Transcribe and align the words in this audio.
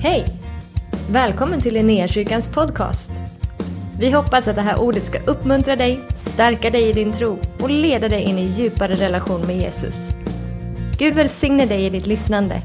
Hej! 0.00 0.26
Välkommen 1.10 1.60
till 1.60 1.74
Linnéakyrkans 1.74 2.48
podcast. 2.48 3.10
Vi 4.00 4.10
hoppas 4.10 4.48
att 4.48 4.56
det 4.56 4.62
här 4.62 4.80
ordet 4.80 5.04
ska 5.04 5.18
uppmuntra 5.18 5.76
dig, 5.76 6.00
stärka 6.14 6.70
dig 6.70 6.88
i 6.88 6.92
din 6.92 7.12
tro 7.12 7.38
och 7.60 7.70
leda 7.70 8.08
dig 8.08 8.22
in 8.22 8.38
i 8.38 8.44
djupare 8.44 8.94
relation 8.94 9.46
med 9.46 9.56
Jesus. 9.56 10.10
Gud 10.98 11.14
välsigne 11.14 11.66
dig 11.66 11.86
i 11.86 11.90
ditt 11.90 12.06
lyssnande. 12.06 12.62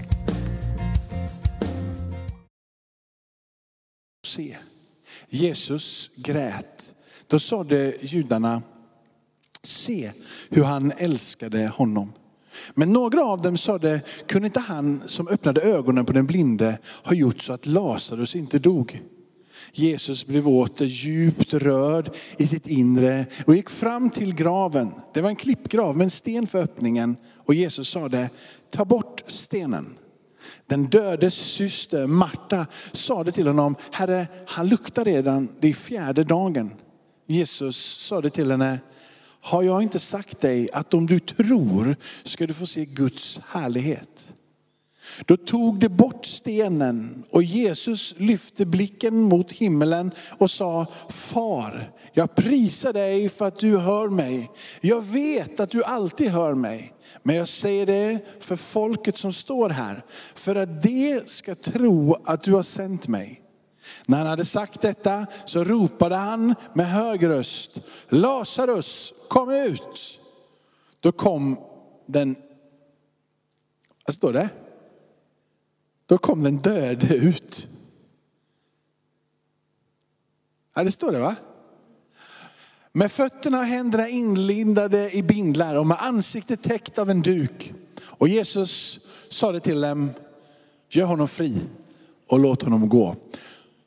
Se, 4.27 4.57
Jesus 5.29 6.09
grät. 6.15 6.95
Då 7.27 7.39
sade 7.39 7.93
judarna, 8.01 8.61
se 9.63 10.11
hur 10.49 10.63
han 10.63 10.91
älskade 10.91 11.67
honom. 11.67 12.13
Men 12.73 12.93
några 12.93 13.23
av 13.23 13.41
dem 13.41 13.57
sade, 13.57 14.01
kunde 14.27 14.47
inte 14.47 14.59
han 14.59 15.03
som 15.05 15.27
öppnade 15.27 15.61
ögonen 15.61 16.05
på 16.05 16.13
den 16.13 16.25
blinde 16.25 16.77
ha 17.03 17.13
gjort 17.13 17.41
så 17.41 17.53
att 17.53 17.65
Lazarus 17.65 18.35
inte 18.35 18.59
dog? 18.59 19.01
Jesus 19.71 20.25
blev 20.25 20.47
åter 20.47 20.85
djupt 20.85 21.53
rörd 21.53 22.09
i 22.37 22.47
sitt 22.47 22.67
inre 22.67 23.25
och 23.45 23.55
gick 23.55 23.69
fram 23.69 24.09
till 24.09 24.35
graven. 24.35 24.91
Det 25.13 25.21
var 25.21 25.29
en 25.29 25.35
klippgrav 25.35 25.97
med 25.97 26.03
en 26.03 26.09
sten 26.09 26.47
för 26.47 26.61
öppningen. 26.61 27.15
Och 27.37 27.53
Jesus 27.53 27.89
sade, 27.89 28.29
ta 28.69 28.85
bort 28.85 29.23
stenen. 29.27 29.97
Den 30.67 30.85
dödes 30.85 31.33
syster 31.33 32.07
Marta 32.07 32.65
sade 32.91 33.31
till 33.31 33.47
honom, 33.47 33.75
Herre 33.91 34.27
han 34.47 34.67
luktar 34.67 35.05
redan, 35.05 35.49
det 35.59 35.67
är 35.67 35.73
fjärde 35.73 36.23
dagen. 36.23 36.71
Jesus 37.27 38.05
sade 38.07 38.29
till 38.29 38.51
henne, 38.51 38.79
har 39.43 39.63
jag 39.63 39.81
inte 39.81 39.99
sagt 39.99 40.41
dig 40.41 40.69
att 40.73 40.93
om 40.93 41.05
du 41.05 41.19
tror 41.19 41.95
ska 42.23 42.47
du 42.47 42.53
få 42.53 42.65
se 42.65 42.85
Guds 42.85 43.39
härlighet? 43.47 44.33
Då 45.25 45.37
tog 45.37 45.79
det 45.79 45.89
bort 45.89 46.25
stenen 46.25 47.23
och 47.29 47.43
Jesus 47.43 48.15
lyfte 48.17 48.65
blicken 48.65 49.21
mot 49.21 49.51
himmelen 49.51 50.11
och 50.37 50.51
sa, 50.51 50.85
Far, 51.09 51.91
jag 52.13 52.35
prisar 52.35 52.93
dig 52.93 53.29
för 53.29 53.47
att 53.47 53.59
du 53.59 53.77
hör 53.77 54.09
mig. 54.09 54.51
Jag 54.81 55.01
vet 55.01 55.59
att 55.59 55.69
du 55.69 55.83
alltid 55.83 56.29
hör 56.29 56.53
mig. 56.53 56.93
Men 57.23 57.35
jag 57.35 57.47
säger 57.47 57.85
det 57.85 58.19
för 58.39 58.55
folket 58.55 59.17
som 59.17 59.33
står 59.33 59.69
här, 59.69 60.05
för 60.35 60.55
att 60.55 60.83
de 60.83 61.21
ska 61.25 61.55
tro 61.55 62.15
att 62.25 62.43
du 62.43 62.53
har 62.53 62.63
sänt 62.63 63.07
mig. 63.07 63.42
När 64.05 64.17
han 64.17 64.27
hade 64.27 64.45
sagt 64.45 64.81
detta 64.81 65.25
så 65.45 65.63
ropade 65.63 66.15
han 66.15 66.55
med 66.73 66.87
hög 66.87 67.27
röst, 67.27 67.71
Lazarus 68.09 69.13
kom 69.27 69.51
ut. 69.51 70.19
Då 70.99 71.11
kom 71.11 71.57
den, 72.05 72.35
vad 74.05 74.15
står 74.15 74.33
det? 74.33 74.49
Då 76.05 76.17
kom 76.17 76.43
den 76.43 76.57
döde 76.57 77.15
ut. 77.15 77.67
Ja, 80.75 80.83
det 80.83 80.91
står 80.91 81.11
det 81.11 81.19
va? 81.19 81.35
Med 82.91 83.11
fötterna 83.11 83.57
och 83.57 83.65
händerna 83.65 84.09
inlindade 84.09 85.11
i 85.11 85.23
bindlar 85.23 85.75
och 85.75 85.87
med 85.87 85.97
ansiktet 86.01 86.63
täckt 86.63 86.97
av 86.97 87.09
en 87.09 87.21
duk. 87.21 87.73
Och 88.01 88.27
Jesus 88.27 88.99
sa 89.29 89.51
det 89.51 89.59
till 89.59 89.81
dem, 89.81 90.11
gör 90.89 91.05
honom 91.05 91.27
fri 91.27 91.61
och 92.27 92.39
låt 92.39 92.61
honom 92.61 92.89
gå. 92.89 93.15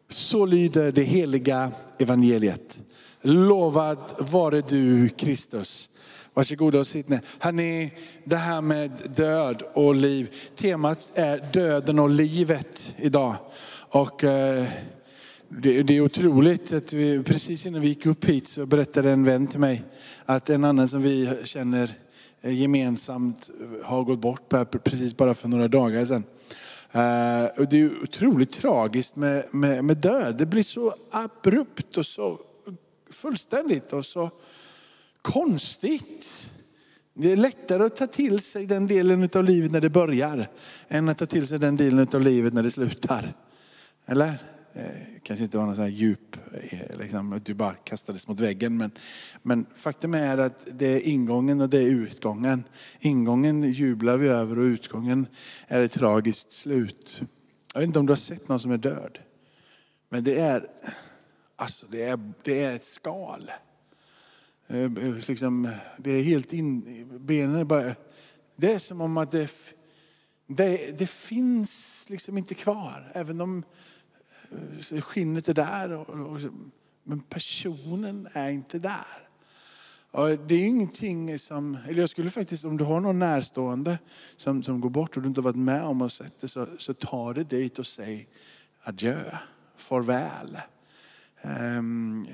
Så 0.08 0.46
lyder 0.46 0.92
det 0.92 1.02
heliga 1.02 1.72
evangeliet. 1.98 2.82
Lovad 3.22 4.02
vare 4.18 4.60
du 4.60 5.08
Kristus. 5.08 5.88
Varsågoda 6.34 6.78
och 6.78 6.86
sitt 6.86 7.08
ner. 7.08 7.20
Hörrni, 7.38 7.92
det 8.24 8.36
här 8.36 8.60
med 8.60 8.90
död 9.16 9.62
och 9.74 9.94
liv. 9.94 10.34
Temat 10.54 11.12
är 11.14 11.52
döden 11.52 11.98
och 11.98 12.10
livet 12.10 12.94
idag. 12.96 13.36
Och 13.88 14.24
eh, 14.24 14.66
det, 15.48 15.82
det 15.82 15.96
är 15.96 16.00
otroligt 16.00 16.72
att 16.72 16.92
vi, 16.92 17.22
precis 17.22 17.66
innan 17.66 17.80
vi 17.80 17.88
gick 17.88 18.06
upp 18.06 18.24
hit 18.24 18.48
så 18.48 18.66
berättade 18.66 19.10
en 19.10 19.24
vän 19.24 19.46
till 19.46 19.60
mig 19.60 19.82
att 20.24 20.50
en 20.50 20.64
annan 20.64 20.88
som 20.88 21.02
vi 21.02 21.30
känner 21.44 21.90
eh, 22.40 22.60
gemensamt 22.60 23.50
har 23.84 24.04
gått 24.04 24.20
bort 24.20 24.54
precis 24.84 25.16
bara 25.16 25.34
för 25.34 25.48
några 25.48 25.68
dagar 25.68 26.04
sedan. 26.04 26.24
Uh, 26.96 27.60
och 27.60 27.68
det 27.68 27.80
är 27.80 28.02
otroligt 28.02 28.50
tragiskt 28.50 29.16
med, 29.16 29.44
med, 29.50 29.84
med, 29.84 29.96
död. 29.96 30.36
Det 30.38 30.46
blir 30.46 30.62
så 30.62 30.94
abrupt 31.10 31.96
och 31.96 32.06
så 32.06 32.40
fullständigt 33.10 33.92
och 33.92 34.06
så 34.06 34.30
konstigt. 35.22 36.52
Det 37.14 37.32
är 37.32 37.36
lättare 37.36 37.82
att 37.82 37.96
ta 37.96 38.06
till 38.06 38.40
sig 38.40 38.66
den 38.66 38.86
delen 38.86 39.28
av 39.34 39.44
livet 39.44 39.72
när 39.72 39.80
det 39.80 39.90
börjar, 39.90 40.48
än 40.88 41.08
att 41.08 41.18
ta 41.18 41.26
till 41.26 41.46
sig 41.46 41.58
den 41.58 41.76
delen 41.76 42.08
av 42.14 42.20
livet 42.20 42.52
när 42.54 42.62
det 42.62 42.70
slutar. 42.70 43.34
Eller? 44.06 44.38
Det 44.72 45.20
kanske 45.22 45.44
inte 45.44 45.58
var 45.58 45.66
någon 45.66 45.74
sån 45.74 45.84
här 45.84 45.90
djup, 45.90 46.35
Eh, 46.52 46.96
liksom, 46.98 47.32
att 47.32 47.44
du 47.44 47.54
bara 47.54 47.74
kastades 47.74 48.28
mot 48.28 48.40
väggen. 48.40 48.76
Men, 48.76 48.90
men 49.42 49.66
faktum 49.74 50.14
är 50.14 50.38
att 50.38 50.66
det 50.72 50.86
är 50.86 51.00
ingången 51.00 51.60
och 51.60 51.68
det 51.68 51.78
är 51.78 51.90
utgången. 51.90 52.64
Ingången 53.00 53.72
jublar 53.72 54.16
vi 54.16 54.28
över 54.28 54.58
och 54.58 54.62
utgången 54.62 55.26
är 55.68 55.80
ett 55.82 55.92
tragiskt 55.92 56.50
slut. 56.50 57.22
Jag 57.72 57.80
vet 57.80 57.86
inte 57.86 57.98
om 57.98 58.06
du 58.06 58.10
har 58.10 58.16
sett 58.16 58.48
någon 58.48 58.60
som 58.60 58.70
är 58.70 58.78
död. 58.78 59.18
Men 60.08 60.24
det 60.24 60.40
är, 60.40 60.66
alltså 61.56 61.86
det 61.90 62.02
är, 62.02 62.32
det 62.42 62.64
är 62.64 62.76
ett 62.76 62.84
skal. 62.84 63.50
Eh, 64.66 64.90
liksom, 65.28 65.70
det 65.98 66.10
är 66.10 66.22
helt 66.22 66.52
in, 66.52 66.84
benen 67.20 67.56
är 67.56 67.64
bara, 67.64 67.94
det 68.56 68.72
är 68.72 68.78
som 68.78 69.00
om 69.00 69.16
att 69.16 69.30
det, 69.30 69.50
det, 70.46 70.98
det 70.98 71.10
finns 71.10 72.06
liksom 72.10 72.38
inte 72.38 72.54
kvar. 72.54 73.10
Även 73.14 73.40
om 73.40 73.62
Eh, 74.92 75.00
skinnet 75.00 75.48
är 75.48 75.54
där, 75.54 75.92
och, 75.92 76.08
och, 76.08 76.40
men 77.04 77.20
personen 77.20 78.28
är 78.32 78.50
inte 78.50 78.78
där. 78.78 79.26
Och 80.10 80.28
det 80.28 80.54
är 80.54 80.64
ingenting 80.64 81.38
som, 81.38 81.78
eller 81.88 82.00
jag 82.00 82.10
skulle 82.10 82.30
faktiskt, 82.30 82.64
om 82.64 82.76
du 82.76 82.84
har 82.84 83.00
någon 83.00 83.18
närstående 83.18 83.98
som, 84.36 84.62
som 84.62 84.80
går 84.80 84.90
bort 84.90 85.16
och 85.16 85.22
du 85.22 85.28
inte 85.28 85.40
har 85.40 85.44
varit 85.44 85.56
med 85.56 85.84
om 85.84 86.02
och 86.02 86.12
sett 86.12 86.40
det, 86.40 86.48
så, 86.48 86.66
så 86.78 86.94
ta 86.94 87.32
det 87.32 87.44
dit 87.44 87.78
och 87.78 87.86
säg 87.86 88.28
adjö, 88.82 89.36
farväl. 89.76 90.58
Um, 91.78 92.26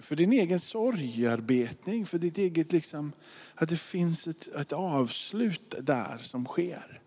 för 0.00 0.16
din 0.16 0.32
egen 0.32 0.60
sorgarbetning, 0.60 2.06
för 2.06 2.18
ditt 2.18 2.38
eget 2.38 2.72
liksom, 2.72 3.12
att 3.54 3.68
det 3.68 3.76
finns 3.76 4.26
ett, 4.26 4.48
ett 4.48 4.72
avslut 4.72 5.74
där 5.80 6.18
som 6.18 6.44
sker. 6.44 7.00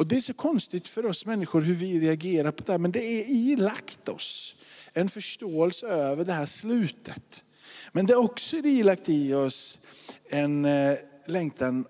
Och 0.00 0.06
det 0.06 0.16
är 0.16 0.20
så 0.20 0.34
konstigt 0.34 0.88
för 0.88 1.06
oss 1.06 1.26
människor 1.26 1.60
hur 1.60 1.74
vi 1.74 2.00
reagerar 2.00 2.52
på 2.52 2.62
det 2.66 2.72
här, 2.72 2.78
men 2.78 2.92
det 2.92 3.04
är 3.04 3.24
ilagt 3.28 4.08
oss 4.08 4.56
en 4.92 5.08
förståelse 5.08 5.86
över 5.86 6.24
det 6.24 6.32
här 6.32 6.46
slutet. 6.46 7.44
Men 7.92 8.06
det 8.06 8.12
är 8.12 8.16
också 8.16 8.56
ilagt 8.56 9.08
i 9.08 9.34
oss 9.34 9.80
en 10.28 10.64
eh, 10.64 10.96
längtan 11.26 11.84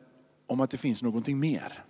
om 0.47 0.61
att 0.61 0.71
det 0.71 0.77
finns 0.77 1.03
någonting 1.03 1.39
mer. 1.39 1.85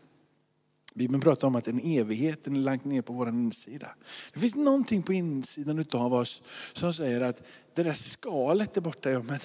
Bibeln 0.95 1.21
pratar 1.21 1.49
om 1.49 1.55
att 1.55 1.69
en 1.69 1.81
evighet 1.81 2.47
är 2.47 2.51
lagt 2.51 2.85
ner 2.85 3.03
på 3.03 3.13
vår 3.13 3.29
insida. 3.29 3.89
Det 4.33 4.41
finns 4.41 4.55
någonting 4.55 5.03
på 5.03 5.13
insidan 5.13 5.85
av 5.93 6.15
oss 6.15 6.43
som 6.73 6.95
säger 6.95 7.21
att 7.21 7.43
det 7.75 7.83
där 7.83 7.93
skalet 7.93 8.77
är 8.77 8.81
borta, 8.81 9.11
ja, 9.11 9.23
men, 9.23 9.39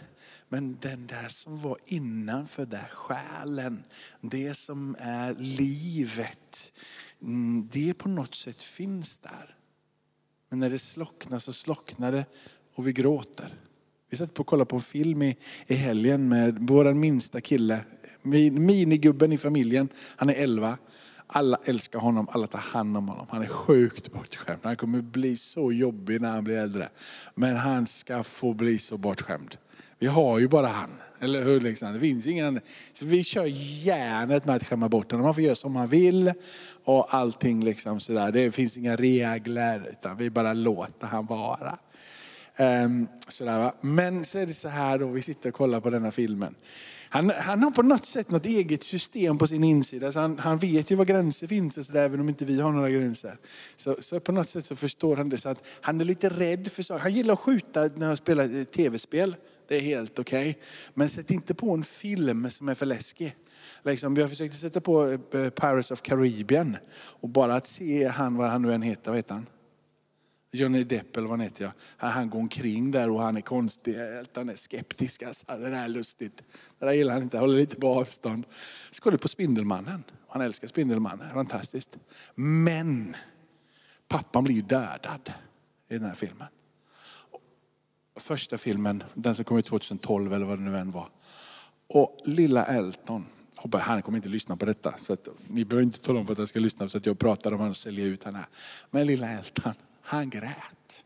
men 0.49 0.77
den 0.81 1.07
där 1.07 1.27
som 1.27 1.61
var 1.61 1.77
innanför 1.85 2.65
där, 2.65 2.89
själen, 2.91 3.83
det 4.21 4.53
som 4.53 4.95
är 4.99 5.35
livet, 5.39 6.73
mm, 7.21 7.69
det 7.71 7.93
på 7.93 8.09
något 8.09 8.35
sätt 8.35 8.63
finns 8.63 9.19
där. 9.19 9.55
Men 10.49 10.59
när 10.59 10.69
det 10.69 10.79
slocknar 10.79 11.39
så 11.39 11.53
slocknar 11.53 12.11
det 12.11 12.25
och 12.75 12.87
vi 12.87 12.93
gråter. 12.93 13.53
Vi 14.09 14.17
satt 14.17 14.33
på 14.33 14.41
och 14.41 14.47
kollade 14.47 14.69
på 14.69 14.75
en 14.75 14.81
film 14.81 15.21
i, 15.21 15.37
i 15.67 15.73
helgen 15.75 16.29
med 16.29 16.57
vår 16.59 16.93
minsta 16.93 17.41
kille, 17.41 17.85
minigubben 18.21 19.31
i 19.31 19.37
familjen, 19.37 19.89
han 20.15 20.29
är 20.29 20.33
11. 20.33 20.77
Alla 21.27 21.59
älskar 21.65 21.99
honom, 21.99 22.27
alla 22.31 22.47
tar 22.47 22.59
hand 22.59 22.97
om 22.97 23.07
honom. 23.07 23.27
Han 23.29 23.41
är 23.41 23.47
sjukt 23.47 24.11
bortskämd. 24.11 24.59
Han 24.63 24.75
kommer 24.75 25.01
bli 25.01 25.37
så 25.37 25.71
jobbig 25.71 26.21
när 26.21 26.31
han 26.31 26.43
blir 26.43 26.57
äldre. 26.57 26.89
Men 27.35 27.55
han 27.55 27.87
ska 27.87 28.23
få 28.23 28.53
bli 28.53 28.77
så 28.77 28.97
bortskämd. 28.97 29.57
Vi 29.99 30.07
har 30.07 30.39
ju 30.39 30.47
bara 30.47 30.67
han. 30.67 30.89
Eller 31.19 31.43
hur? 31.43 31.59
Liksom? 31.59 31.93
Det 31.93 31.99
finns 31.99 32.27
ingen, 32.27 32.59
så 32.93 33.05
vi 33.05 33.23
kör 33.23 33.45
järnet 33.85 34.45
med 34.45 34.55
att 34.55 34.63
skämma 34.63 34.89
bort 34.89 35.11
honom. 35.11 35.25
Man 35.25 35.33
får 35.33 35.43
göra 35.43 35.55
som 35.55 35.75
han 35.75 35.87
vill 35.87 36.33
och 36.83 37.13
allting 37.13 37.63
liksom 37.63 37.99
sådär. 37.99 38.31
Det 38.31 38.51
finns 38.51 38.77
inga 38.77 38.95
regler 38.95 39.89
utan 39.91 40.17
vi 40.17 40.29
bara 40.29 40.53
låter 40.53 41.07
han 41.07 41.25
vara. 41.25 41.77
Um, 42.59 43.07
sådär, 43.27 43.59
va? 43.59 43.73
Men 43.81 44.25
så 44.25 44.39
är 44.39 44.45
det 44.45 44.53
så 44.53 44.69
här 44.69 44.99
då, 44.99 45.07
vi 45.07 45.21
sitter 45.21 45.49
och 45.49 45.55
kollar 45.55 45.79
på 45.81 45.89
denna 45.89 46.11
filmen. 46.11 46.55
Han, 47.15 47.29
han 47.29 47.63
har 47.63 47.71
på 47.71 47.81
något 47.81 48.05
sätt 48.05 48.31
något 48.31 48.45
eget 48.45 48.83
system 48.83 49.37
på 49.37 49.47
sin 49.47 49.63
insida. 49.63 50.11
Så 50.11 50.19
han, 50.19 50.39
han 50.39 50.57
vet 50.57 50.91
ju 50.91 50.95
var 50.95 51.05
gränser 51.05 51.47
finns, 51.47 51.77
och 51.77 51.85
så 51.85 51.93
där, 51.93 52.05
även 52.05 52.19
om 52.19 52.29
inte 52.29 52.45
vi 52.45 52.61
har 52.61 52.71
några 52.71 52.89
gränser. 52.89 53.37
Så, 53.75 53.95
så 53.99 54.19
på 54.19 54.31
något 54.31 54.49
sätt 54.49 54.65
så 54.65 54.75
förstår 54.75 55.15
han 55.15 55.29
det. 55.29 55.37
Så 55.37 55.49
att 55.49 55.63
han 55.81 56.01
är 56.01 56.05
lite 56.05 56.29
rädd 56.29 56.71
för 56.71 56.83
saker. 56.83 57.03
Han 57.03 57.13
gillar 57.13 57.33
att 57.33 57.39
skjuta 57.39 57.89
när 57.95 58.07
han 58.07 58.17
spelar 58.17 58.59
eh, 58.59 58.63
tv-spel. 58.63 59.35
Det 59.67 59.75
är 59.75 59.81
helt 59.81 60.19
okej. 60.19 60.49
Okay. 60.49 60.61
Men 60.93 61.09
sätt 61.09 61.31
inte 61.31 61.53
på 61.53 61.71
en 61.71 61.83
film 61.83 62.49
som 62.49 62.69
är 62.69 62.75
för 62.75 62.85
läskig. 62.85 63.35
Liksom, 63.83 64.17
jag 64.17 64.29
försökte 64.29 64.57
sätta 64.57 64.81
på 64.81 65.11
eh, 65.11 65.17
Pirates 65.49 65.91
of 65.91 66.01
Caribbean. 66.01 66.77
Och 67.21 67.29
bara 67.29 67.55
att 67.55 67.67
se 67.67 68.07
han, 68.07 68.37
vad 68.37 68.49
han 68.49 68.61
nu 68.61 68.73
än 68.73 68.81
heter, 68.81 69.11
vad 69.11 69.17
heter 69.17 69.33
han? 69.33 69.45
Johnny 70.55 70.83
Depp 70.83 71.17
eller 71.17 71.27
vad 71.27 71.39
han 71.39 71.47
heter. 71.47 71.71
Ja. 71.99 72.07
Han 72.07 72.29
går 72.29 72.39
omkring 72.39 72.91
där 72.91 73.09
och 73.09 73.21
han 73.21 73.37
är 73.37 73.41
konstig, 73.41 73.95
han 74.35 74.49
är 74.49 74.55
skeptisk. 74.55 75.23
Alltså, 75.23 75.45
det 75.47 75.69
där 75.69 75.83
är 75.83 75.87
lustigt. 75.87 76.43
Det 76.79 76.85
där 76.85 76.93
gillar 76.93 77.13
han 77.13 77.23
inte, 77.23 77.37
håller 77.37 77.57
lite 77.57 77.75
på 77.75 77.87
avstånd. 77.87 78.45
Så 78.91 79.03
går 79.03 79.11
det 79.11 79.17
på 79.17 79.27
Spindelmannen. 79.27 80.03
Han 80.29 80.41
älskar 80.41 80.67
Spindelmannen, 80.67 81.33
fantastiskt. 81.33 81.97
Men 82.35 83.15
pappan 84.07 84.43
blir 84.43 84.55
ju 84.55 84.61
dödad 84.61 85.33
i 85.89 85.93
den 85.93 86.05
här 86.05 86.15
filmen. 86.15 86.47
Första 88.19 88.57
filmen, 88.57 89.03
den 89.13 89.35
som 89.35 89.45
kom 89.45 89.57
ut 89.57 89.65
2012 89.65 90.33
eller 90.33 90.45
vad 90.45 90.57
det 90.59 90.63
nu 90.63 90.77
än 90.77 90.91
var. 90.91 91.09
Och 91.87 92.17
lilla 92.25 92.65
Elton, 92.65 93.25
han 93.73 94.01
kommer 94.01 94.17
inte 94.17 94.29
lyssna 94.29 94.57
på 94.57 94.65
detta. 94.65 94.95
Så 95.01 95.13
att, 95.13 95.27
ni 95.47 95.65
behöver 95.65 95.83
inte 95.83 96.01
tala 96.01 96.19
om 96.19 96.25
för 96.25 96.31
att 96.31 96.37
han 96.37 96.47
ska 96.47 96.59
lyssna 96.59 96.89
så 96.89 96.97
att 96.97 97.05
jag 97.05 97.19
pratar 97.19 97.51
om 97.51 97.57
honom 97.57 97.69
och 97.69 97.77
säljer 97.77 98.05
ut 98.05 98.23
honom. 98.23 98.41
Men 98.91 99.07
lilla 99.07 99.29
Elton, 99.29 99.73
han 100.05 100.29
grät. 100.29 101.05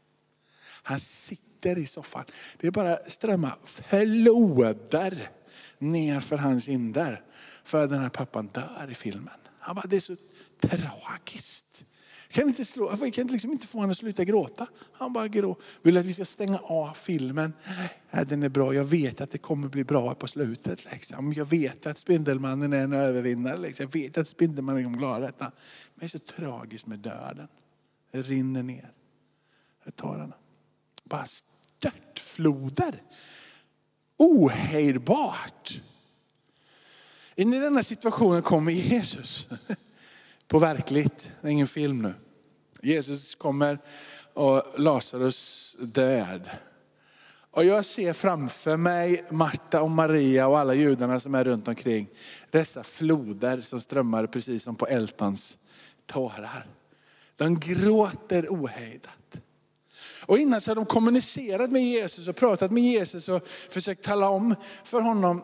Han 0.83 0.99
sitter 0.99 1.77
i 1.77 1.85
soffan. 1.85 2.25
Det 2.59 2.67
är 2.67 2.71
bara 2.71 2.97
strömmar 3.07 3.55
floder 3.63 5.29
ner 5.77 6.19
för 6.19 6.37
hans 6.37 6.65
kinder. 6.65 7.23
För 7.63 7.87
den 7.87 7.99
här 7.99 8.09
pappan 8.09 8.47
dör 8.47 8.87
i 8.91 8.93
filmen. 8.93 9.33
Han 9.59 9.75
bara, 9.75 9.87
det 9.87 9.95
är 9.95 9.99
så 9.99 10.15
tragiskt. 10.61 11.85
Kan 12.29 12.47
inte, 12.47 12.65
slå, 12.65 12.97
jag 13.01 13.13
kan 13.13 13.27
liksom 13.27 13.51
inte 13.51 13.67
få 13.67 13.77
honom 13.77 13.91
att 13.91 13.97
sluta 13.97 14.23
gråta. 14.23 14.67
Han 14.93 15.13
bara 15.13 15.27
grå. 15.27 15.57
Vill 15.81 15.97
att 15.97 16.05
vi 16.05 16.13
ska 16.13 16.25
stänga 16.25 16.57
av 16.57 16.93
filmen. 16.93 17.53
Nej, 18.11 18.25
den 18.25 18.43
är 18.43 18.49
bra. 18.49 18.73
Jag 18.73 18.85
vet 18.85 19.21
att 19.21 19.31
det 19.31 19.37
kommer 19.37 19.67
bli 19.67 19.83
bra 19.83 20.15
på 20.15 20.27
slutet. 20.27 20.91
Liksom. 20.91 21.33
Jag 21.33 21.45
vet 21.45 21.87
att 21.87 21.97
Spindelmannen 21.97 22.73
är 22.73 22.83
en 22.83 22.93
övervinnare. 22.93 23.57
Liksom. 23.57 23.83
Jag 23.83 24.01
vet 24.01 24.17
att 24.17 24.27
Spindelmannen 24.27 24.83
kommer 24.83 24.97
klara 24.97 25.19
detta. 25.19 25.45
Men 25.45 25.99
det 25.99 26.05
är 26.05 26.07
så 26.07 26.19
tragiskt 26.19 26.87
med 26.87 26.99
döden. 26.99 27.47
Det 28.11 28.21
rinner 28.21 28.63
ner. 28.63 28.91
Tårarna. 29.95 30.35
Bara 31.03 31.25
störtfloder. 31.25 33.03
Ohejdbart. 34.17 35.81
In 37.35 37.53
i 37.53 37.59
denna 37.59 37.83
situationen 37.83 38.41
kommer 38.41 38.71
Jesus. 38.71 39.47
På 40.47 40.59
verkligt, 40.59 41.31
det 41.41 41.47
är 41.47 41.51
ingen 41.51 41.67
film 41.67 42.01
nu. 42.01 42.13
Jesus 42.81 43.35
kommer 43.35 43.79
och 44.33 44.63
Lazarus 44.77 45.75
död. 45.79 46.49
Och 47.51 47.65
jag 47.65 47.85
ser 47.85 48.13
framför 48.13 48.77
mig 48.77 49.25
Marta 49.29 49.81
och 49.81 49.91
Maria 49.91 50.47
och 50.47 50.59
alla 50.59 50.73
judarna 50.73 51.19
som 51.19 51.35
är 51.35 51.43
runt 51.43 51.67
omkring. 51.67 52.09
Dessa 52.49 52.83
floder 52.83 53.61
som 53.61 53.81
strömmar 53.81 54.27
precis 54.27 54.63
som 54.63 54.75
på 54.75 54.87
Eltans 54.87 55.57
tårar. 56.05 56.67
De 57.39 57.59
gråter 57.59 58.47
ohejdat. 58.49 59.41
Och 60.25 60.39
innan 60.39 60.61
så 60.61 60.71
har 60.71 60.75
de 60.75 60.85
kommunicerat 60.85 61.71
med 61.71 61.83
Jesus 61.83 62.27
och 62.27 62.35
pratat 62.35 62.71
med 62.71 62.83
Jesus 62.83 63.29
och 63.29 63.47
försökt 63.47 64.03
tala 64.03 64.29
om 64.29 64.55
för 64.83 65.01
honom, 65.01 65.43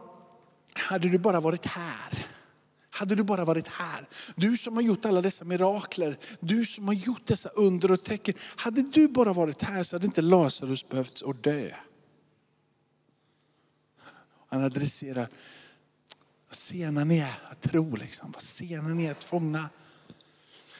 hade 0.74 1.10
du 1.10 1.18
bara 1.18 1.40
varit 1.40 1.66
här. 1.66 2.28
Hade 2.90 3.16
du 3.16 3.24
bara 3.24 3.46
varit 3.46 3.68
här. 3.68 4.08
Du 4.36 4.58
som 4.58 4.76
har 4.76 4.82
gjort 4.82 5.06
alla 5.06 5.22
dessa 5.22 5.46
mirakler. 5.46 6.18
Du 6.40 6.66
som 6.66 6.88
har 6.88 6.94
gjort 6.94 7.26
dessa 7.26 7.50
under 7.50 7.92
och 7.92 8.04
tecken. 8.04 8.36
Hade 8.56 8.82
du 8.82 9.08
bara 9.08 9.34
varit 9.34 9.62
här 9.62 9.84
så 9.84 9.96
hade 9.96 10.06
inte 10.06 10.22
Lazarus 10.22 10.90
behövt 10.90 11.22
att 11.26 11.44
dö. 11.44 11.70
Han 14.50 14.64
adresserar, 14.64 15.28
vad 16.48 16.56
sena 16.56 17.04
ni 17.04 17.18
är 17.18 17.40
att 17.52 17.62
tro, 17.62 17.96
liksom. 17.96 18.32
vad 18.32 18.42
sena 18.42 18.88
ni 18.88 19.06
är 19.06 19.12
att 19.12 19.24
fånga. 19.24 19.70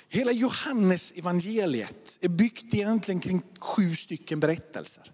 Hela 0.10 0.32
Johannes 0.32 1.14
evangeliet 1.16 2.18
är 2.22 2.30
byggt 2.30 2.74
egentligen 2.74 3.20
kring 3.20 3.42
sju 3.60 3.96
stycken 3.96 4.40
berättelser. 4.40 5.12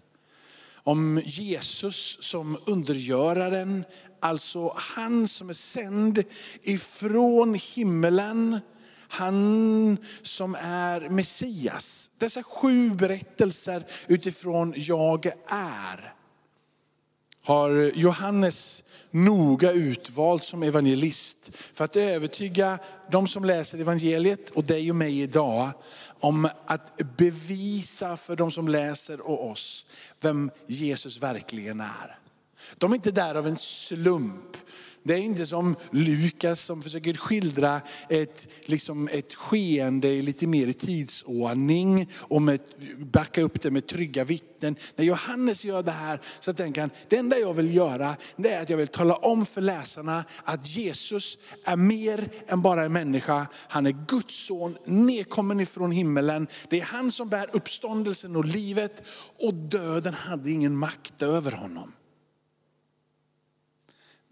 Om 0.84 1.22
Jesus 1.24 2.18
som 2.20 2.58
undergöraren, 2.66 3.84
alltså 4.20 4.72
han 4.76 5.28
som 5.28 5.50
är 5.50 5.54
sänd 5.54 6.24
ifrån 6.62 7.54
himmelen. 7.54 8.60
Han 9.08 9.96
som 10.22 10.54
är 10.54 11.08
Messias. 11.08 12.10
Dessa 12.18 12.42
sju 12.42 12.90
berättelser 12.90 13.84
utifrån 14.08 14.74
jag 14.76 15.26
är 15.48 16.14
har 17.44 17.90
Johannes 17.94 18.82
noga 19.10 19.72
utvalt 19.72 20.44
som 20.44 20.62
evangelist 20.62 21.50
för 21.54 21.84
att 21.84 21.96
övertyga 21.96 22.78
de 23.10 23.28
som 23.28 23.44
läser 23.44 23.78
evangeliet 23.78 24.50
och 24.50 24.64
dig 24.64 24.90
och 24.90 24.96
mig 24.96 25.20
idag 25.20 25.70
om 26.20 26.48
att 26.66 26.96
bevisa 27.16 28.16
för 28.16 28.36
de 28.36 28.50
som 28.50 28.68
läser 28.68 29.20
och 29.20 29.50
oss 29.50 29.86
vem 30.20 30.50
Jesus 30.66 31.22
verkligen 31.22 31.80
är. 31.80 32.18
De 32.78 32.92
är 32.92 32.96
inte 32.96 33.10
där 33.10 33.34
av 33.34 33.46
en 33.46 33.56
slump. 33.56 34.56
Det 35.04 35.14
är 35.14 35.18
inte 35.18 35.46
som 35.46 35.76
Lukas 35.90 36.60
som 36.60 36.82
försöker 36.82 37.14
skildra 37.14 37.80
ett, 38.08 38.48
liksom 38.64 39.08
ett 39.08 39.34
skeende 39.34 40.08
i 40.08 40.22
lite 40.22 40.46
mer 40.46 40.72
tidsordning 40.72 42.10
och 42.18 42.42
med, 42.42 42.60
backa 42.98 43.42
upp 43.42 43.60
det 43.60 43.70
med 43.70 43.86
trygga 43.86 44.24
vittnen. 44.24 44.76
När 44.96 45.04
Johannes 45.04 45.64
gör 45.64 45.82
det 45.82 45.90
här 45.90 46.20
så 46.40 46.52
tänker 46.52 46.80
han, 46.80 46.90
det 47.08 47.16
enda 47.16 47.38
jag 47.38 47.54
vill 47.54 47.76
göra 47.76 48.16
det 48.36 48.50
är 48.50 48.62
att 48.62 48.70
jag 48.70 48.76
vill 48.76 48.88
tala 48.88 49.14
om 49.14 49.46
för 49.46 49.60
läsarna 49.60 50.24
att 50.44 50.68
Jesus 50.68 51.38
är 51.64 51.76
mer 51.76 52.28
än 52.46 52.62
bara 52.62 52.84
en 52.84 52.92
människa. 52.92 53.46
Han 53.68 53.86
är 53.86 54.06
Guds 54.08 54.46
son, 54.46 54.76
nedkommen 54.84 55.60
ifrån 55.60 55.92
himmelen. 55.92 56.46
Det 56.70 56.80
är 56.80 56.84
han 56.84 57.12
som 57.12 57.28
bär 57.28 57.56
uppståndelsen 57.56 58.36
och 58.36 58.44
livet 58.44 59.08
och 59.38 59.54
döden 59.54 60.14
hade 60.14 60.50
ingen 60.50 60.76
makt 60.76 61.22
över 61.22 61.52
honom. 61.52 61.92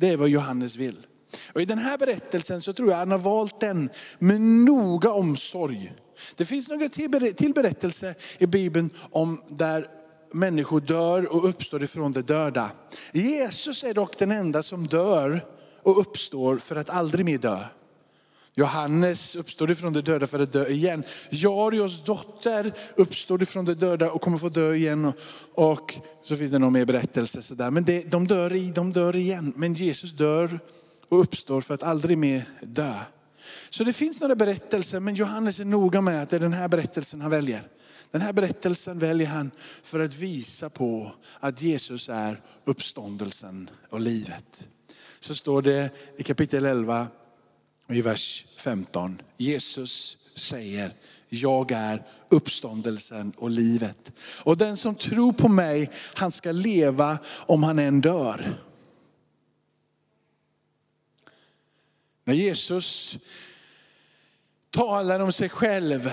Det 0.01 0.09
är 0.09 0.17
vad 0.17 0.29
Johannes 0.29 0.77
vill. 0.77 1.07
Och 1.53 1.61
I 1.61 1.65
den 1.65 1.79
här 1.79 1.99
berättelsen 1.99 2.63
så 2.63 2.73
tror 2.73 2.91
jag 2.91 2.97
han 2.97 3.11
har 3.11 3.19
valt 3.19 3.61
den 3.61 3.91
med 4.19 4.41
noga 4.41 5.11
omsorg. 5.11 5.93
Det 6.37 6.45
finns 6.45 6.69
några 6.69 6.89
till 6.89 7.53
berättelser 7.55 8.15
i 8.39 8.47
Bibeln 8.47 8.91
om 9.11 9.43
där 9.49 9.87
människor 10.33 10.81
dör 10.81 11.33
och 11.37 11.49
uppstår 11.49 11.83
ifrån 11.83 12.13
det 12.13 12.23
döda. 12.23 12.71
Jesus 13.13 13.85
är 13.85 13.95
dock 13.95 14.19
den 14.19 14.31
enda 14.31 14.63
som 14.63 14.87
dör 14.87 15.45
och 15.83 16.01
uppstår 16.01 16.57
för 16.57 16.77
att 16.77 16.91
aldrig 16.91 17.25
mer 17.25 17.39
dö. 17.39 17.59
Johannes 18.61 19.37
uppstod 19.37 19.71
ifrån 19.71 19.93
de 19.93 20.01
döda 20.01 20.27
för 20.27 20.39
att 20.39 20.53
dö 20.53 20.67
igen. 20.67 21.05
Jarios 21.31 22.05
dotter 22.05 22.73
uppstod 22.97 23.43
ifrån 23.43 23.65
de 23.65 23.75
döda 23.75 24.11
och 24.11 24.21
kommer 24.21 24.39
få 24.39 24.49
dö 24.49 24.75
igen. 24.75 25.13
Och 25.55 25.95
så 26.23 26.37
finns 26.37 26.53
det 26.53 26.59
någon 26.59 26.73
mer 26.73 26.85
berättelse. 26.85 27.43
Sådär. 27.43 27.71
Men 27.71 27.85
det, 27.85 28.11
de, 28.11 28.27
dör 28.27 28.55
i, 28.55 28.71
de 28.71 28.93
dör 28.93 29.17
igen. 29.17 29.53
Men 29.57 29.75
Jesus 29.75 30.13
dör 30.13 30.61
och 31.09 31.21
uppstår 31.21 31.61
för 31.61 31.75
att 31.75 31.83
aldrig 31.83 32.19
mer 32.19 32.45
dö. 32.63 32.95
Så 33.71 33.85
det 33.85 33.93
finns 33.93 34.21
några 34.21 34.37
berättelser, 34.37 35.01
men 35.01 35.15
Johannes 35.15 35.61
är 35.61 35.65
noga 35.65 36.01
med 36.01 36.23
att 36.23 36.31
det 36.31 36.37
är 36.37 36.41
den 36.41 36.53
här 36.53 36.69
berättelsen 36.69 37.21
han 37.21 37.31
väljer. 37.31 37.63
Den 38.11 38.21
här 38.21 38.33
berättelsen 38.33 38.99
väljer 38.99 39.29
han 39.29 39.51
för 39.83 40.01
att 40.01 40.15
visa 40.15 40.71
på 40.71 41.13
att 41.41 41.63
Jesus 41.63 42.09
är 42.09 42.41
uppståndelsen 42.65 43.71
och 43.91 44.01
livet. 44.01 44.69
Så 45.21 45.35
står 45.35 45.63
det 45.63 45.91
i 46.17 46.23
kapitel 46.23 46.65
11, 46.65 47.07
i 47.95 48.03
vers 48.03 48.47
15. 48.57 49.23
Jesus 49.37 50.19
säger, 50.35 50.95
jag 51.29 51.71
är 51.73 52.03
uppståndelsen 52.29 53.33
och 53.37 53.51
livet. 53.51 54.13
Och 54.43 54.57
den 54.57 54.77
som 54.77 54.95
tror 54.95 55.33
på 55.33 55.49
mig, 55.49 55.91
han 56.15 56.31
ska 56.31 56.53
leva 56.53 57.19
om 57.47 57.63
han 57.63 57.79
än 57.79 58.01
dör. 58.01 58.59
När 62.25 62.35
Jesus 62.35 63.19
talar 64.71 65.21
om 65.21 65.33
sig 65.33 65.49
själv 65.49 66.13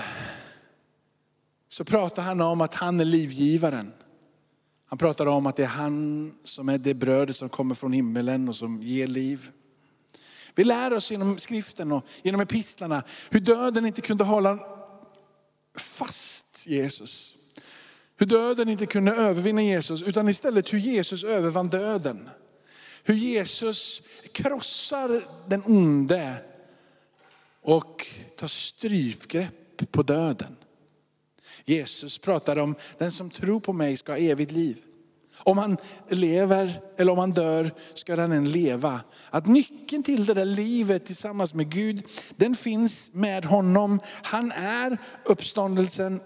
så 1.68 1.84
pratar 1.84 2.22
han 2.22 2.40
om 2.40 2.60
att 2.60 2.74
han 2.74 3.00
är 3.00 3.04
livgivaren. 3.04 3.92
Han 4.86 4.98
pratar 4.98 5.26
om 5.26 5.46
att 5.46 5.56
det 5.56 5.62
är 5.62 5.66
han 5.66 6.34
som 6.44 6.68
är 6.68 6.78
det 6.78 6.94
brödet 6.94 7.36
som 7.36 7.48
kommer 7.48 7.74
från 7.74 7.92
himmelen 7.92 8.48
och 8.48 8.56
som 8.56 8.82
ger 8.82 9.06
liv. 9.06 9.50
Vi 10.58 10.64
lär 10.64 10.92
oss 10.92 11.10
genom 11.10 11.38
skriften 11.38 11.92
och 11.92 12.06
genom 12.22 12.40
epistlarna 12.40 13.02
hur 13.30 13.40
döden 13.40 13.86
inte 13.86 14.00
kunde 14.00 14.24
hålla 14.24 14.58
fast 15.76 16.66
Jesus. 16.66 17.36
Hur 18.16 18.26
döden 18.26 18.68
inte 18.68 18.86
kunde 18.86 19.12
övervinna 19.12 19.62
Jesus 19.62 20.02
utan 20.02 20.28
istället 20.28 20.72
hur 20.72 20.78
Jesus 20.78 21.24
övervann 21.24 21.68
döden. 21.68 22.28
Hur 23.02 23.14
Jesus 23.14 24.02
krossar 24.32 25.22
den 25.48 25.62
onde 25.66 26.34
och 27.62 28.06
tar 28.36 28.48
strypgrepp 28.48 29.92
på 29.92 30.02
döden. 30.02 30.56
Jesus 31.64 32.18
pratar 32.18 32.58
om 32.58 32.74
den 32.98 33.12
som 33.12 33.30
tror 33.30 33.60
på 33.60 33.72
mig 33.72 33.96
ska 33.96 34.12
ha 34.12 34.18
evigt 34.18 34.52
liv. 34.52 34.82
Om 35.38 35.58
han 35.58 35.76
lever 36.08 36.80
eller 36.96 37.12
om 37.12 37.18
han 37.18 37.30
dör 37.30 37.74
ska 37.94 38.20
han 38.20 38.32
än 38.32 38.50
leva. 38.50 39.00
Att 39.30 39.46
nyckeln 39.46 40.02
till 40.02 40.26
det 40.26 40.34
där 40.34 40.44
livet 40.44 41.04
tillsammans 41.04 41.54
med 41.54 41.70
Gud, 41.70 42.06
den 42.36 42.54
finns 42.54 43.10
med 43.14 43.44
honom. 43.44 44.00
Han 44.22 44.52
är 44.52 44.98
uppståndelsen 45.24 46.20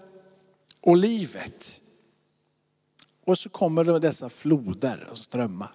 och 0.81 0.97
livet. 0.97 1.81
Och 3.25 3.39
så 3.39 3.49
kommer 3.49 3.83
det 3.83 3.99
dessa 3.99 4.29
floder 4.29 5.07
och 5.11 5.17
strömmar 5.17 5.69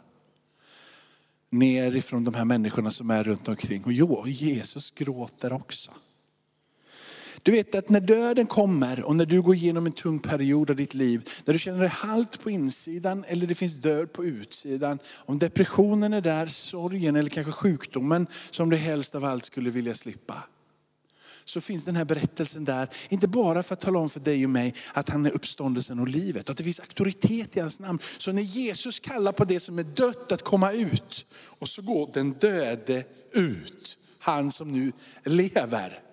ner 1.50 1.96
ifrån 1.96 2.24
de 2.24 2.34
här 2.34 2.44
människorna 2.44 2.90
som 2.90 3.10
är 3.10 3.24
runt 3.24 3.48
omkring. 3.48 3.84
Och 3.84 3.92
jo, 3.92 4.26
Jesus 4.26 4.90
gråter 4.90 5.52
också. 5.52 5.90
Du 7.48 7.52
vet 7.52 7.74
att 7.74 7.88
när 7.88 8.00
döden 8.00 8.46
kommer 8.46 9.02
och 9.02 9.16
när 9.16 9.26
du 9.26 9.42
går 9.42 9.54
igenom 9.54 9.86
en 9.86 9.92
tung 9.92 10.18
period 10.18 10.70
av 10.70 10.76
ditt 10.76 10.94
liv, 10.94 11.28
där 11.44 11.52
du 11.52 11.58
känner 11.58 11.80
dig 11.80 11.88
halt 11.88 12.40
på 12.40 12.50
insidan 12.50 13.24
eller 13.24 13.46
det 13.46 13.54
finns 13.54 13.74
död 13.74 14.12
på 14.12 14.24
utsidan. 14.24 14.98
Om 15.16 15.38
depressionen 15.38 16.12
är 16.12 16.20
där, 16.20 16.46
sorgen 16.46 17.16
eller 17.16 17.30
kanske 17.30 17.52
sjukdomen 17.52 18.26
som 18.50 18.70
du 18.70 18.76
helst 18.76 19.14
av 19.14 19.24
allt 19.24 19.44
skulle 19.44 19.70
vilja 19.70 19.94
slippa. 19.94 20.42
Så 21.44 21.60
finns 21.60 21.84
den 21.84 21.96
här 21.96 22.04
berättelsen 22.04 22.64
där, 22.64 22.88
inte 23.08 23.28
bara 23.28 23.62
för 23.62 23.72
att 23.72 23.80
tala 23.80 23.98
om 23.98 24.10
för 24.10 24.20
dig 24.20 24.44
och 24.44 24.50
mig 24.50 24.74
att 24.92 25.08
han 25.08 25.26
är 25.26 25.30
uppståndelsen 25.30 25.98
och 25.98 26.08
livet, 26.08 26.50
att 26.50 26.56
det 26.56 26.64
finns 26.64 26.80
auktoritet 26.80 27.56
i 27.56 27.60
hans 27.60 27.80
namn. 27.80 27.98
Så 28.18 28.32
när 28.32 28.42
Jesus 28.42 29.00
kallar 29.00 29.32
på 29.32 29.44
det 29.44 29.60
som 29.60 29.78
är 29.78 29.84
dött 29.84 30.32
att 30.32 30.42
komma 30.42 30.72
ut, 30.72 31.26
och 31.58 31.68
så 31.68 31.82
går 31.82 32.10
den 32.14 32.32
döde 32.32 33.04
ut, 33.32 33.98
han 34.18 34.52
som 34.52 34.72
nu 34.72 34.92
lever. 35.24 36.07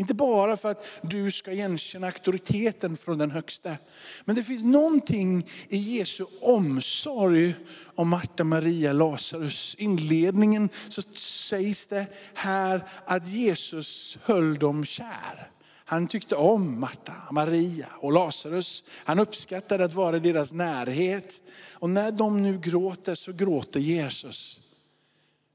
Inte 0.00 0.14
bara 0.14 0.56
för 0.56 0.70
att 0.70 1.00
du 1.02 1.30
ska 1.30 1.52
igenkänna 1.52 2.06
auktoriteten 2.06 2.96
från 2.96 3.18
den 3.18 3.30
högsta. 3.30 3.76
Men 4.24 4.36
det 4.36 4.42
finns 4.42 4.62
någonting 4.62 5.46
i 5.68 5.76
Jesu 5.76 6.24
omsorg 6.40 7.54
om 7.94 8.08
Marta, 8.08 8.44
Maria, 8.44 8.92
Lazarus. 8.92 9.74
Inledningen 9.78 10.68
så 10.88 11.02
sägs 11.16 11.86
det 11.86 12.06
här 12.34 12.84
att 13.04 13.28
Jesus 13.28 14.18
höll 14.22 14.54
dem 14.54 14.84
kär. 14.84 15.50
Han 15.84 16.08
tyckte 16.08 16.36
om 16.36 16.80
Marta, 16.80 17.14
Maria 17.30 17.88
och 18.00 18.12
Lazarus. 18.12 18.84
Han 19.04 19.18
uppskattade 19.18 19.84
att 19.84 19.94
vara 19.94 20.16
i 20.16 20.20
deras 20.20 20.52
närhet. 20.52 21.42
Och 21.74 21.90
när 21.90 22.10
de 22.10 22.42
nu 22.42 22.58
gråter 22.58 23.14
så 23.14 23.32
gråter 23.32 23.80
Jesus. 23.80 24.60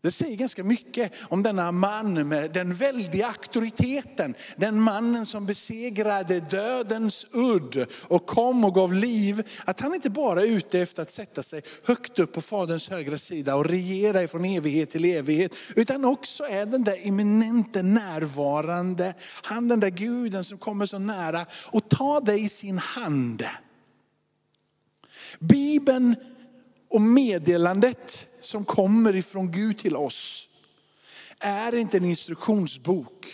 Det 0.05 0.11
säger 0.11 0.35
ganska 0.35 0.63
mycket 0.63 1.11
om 1.29 1.43
denna 1.43 1.71
man 1.71 2.27
med 2.27 2.51
den 2.51 2.73
väldiga 2.73 3.27
auktoriteten. 3.27 4.35
Den 4.55 4.81
mannen 4.81 5.25
som 5.25 5.45
besegrade 5.45 6.39
dödens 6.39 7.25
udd 7.31 7.85
och 8.07 8.25
kom 8.25 8.65
och 8.65 8.75
gav 8.75 8.93
liv. 8.93 9.47
Att 9.65 9.79
han 9.79 9.93
inte 9.93 10.09
bara 10.09 10.41
är 10.41 10.45
ute 10.45 10.79
efter 10.79 11.01
att 11.01 11.11
sätta 11.11 11.43
sig 11.43 11.61
högt 11.83 12.19
upp 12.19 12.33
på 12.33 12.41
Faderns 12.41 12.89
högra 12.89 13.17
sida 13.17 13.55
och 13.55 13.65
regera 13.65 14.23
ifrån 14.23 14.45
evighet 14.45 14.89
till 14.89 15.05
evighet. 15.05 15.55
Utan 15.75 16.05
också 16.05 16.43
är 16.43 16.65
den 16.65 16.83
där 16.83 17.07
eminente 17.07 17.83
närvarande. 17.83 19.13
Han 19.43 19.67
den 19.67 19.79
där 19.79 19.89
guden 19.89 20.43
som 20.43 20.57
kommer 20.57 20.85
så 20.85 20.99
nära 20.99 21.45
och 21.67 21.89
tar 21.89 22.21
dig 22.21 22.43
i 22.43 22.49
sin 22.49 22.77
hand. 22.77 23.43
Bibeln 25.39 26.15
och 26.89 27.01
meddelandet 27.01 28.27
som 28.45 28.65
kommer 28.65 29.15
ifrån 29.15 29.51
Gud 29.51 29.77
till 29.77 29.95
oss 29.95 30.49
är 31.39 31.75
inte 31.75 31.97
en 31.97 32.05
instruktionsbok. 32.05 33.27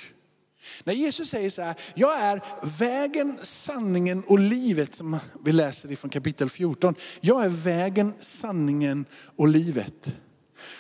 När 0.84 0.94
Jesus 0.94 1.30
säger 1.30 1.50
så 1.50 1.62
här, 1.62 1.76
jag 1.96 2.20
är 2.20 2.42
vägen, 2.80 3.40
sanningen 3.42 4.24
och 4.28 4.40
livet, 4.40 4.96
som 4.96 5.20
vi 5.46 5.52
läser 5.52 5.92
ifrån 5.92 6.10
kapitel 6.10 6.50
14. 6.50 6.96
Jag 7.22 7.46
är 7.46 7.50
vägen, 7.50 8.14
sanningen 8.20 9.06
och 9.36 9.48
livet. 9.48 10.16